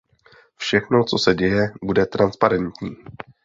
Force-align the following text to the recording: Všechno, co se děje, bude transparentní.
Všechno, 0.57 1.03
co 1.05 1.17
se 1.17 1.33
děje, 1.33 1.71
bude 1.83 2.05
transparentní. 2.05 2.91